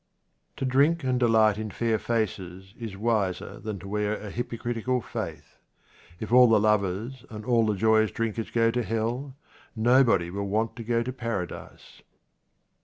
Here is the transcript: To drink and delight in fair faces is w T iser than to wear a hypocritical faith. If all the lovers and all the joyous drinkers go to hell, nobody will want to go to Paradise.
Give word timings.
To 0.57 0.65
drink 0.65 1.03
and 1.03 1.19
delight 1.19 1.59
in 1.59 1.69
fair 1.69 1.99
faces 1.99 2.73
is 2.75 2.93
w 2.93 3.07
T 3.11 3.15
iser 3.27 3.59
than 3.59 3.77
to 3.77 3.87
wear 3.87 4.17
a 4.19 4.31
hypocritical 4.31 4.99
faith. 4.99 5.59
If 6.19 6.33
all 6.33 6.47
the 6.49 6.59
lovers 6.59 7.23
and 7.29 7.45
all 7.45 7.67
the 7.67 7.75
joyous 7.75 8.09
drinkers 8.09 8.49
go 8.49 8.71
to 8.71 8.81
hell, 8.81 9.35
nobody 9.75 10.31
will 10.31 10.47
want 10.47 10.75
to 10.77 10.83
go 10.83 11.03
to 11.03 11.13
Paradise. 11.13 12.01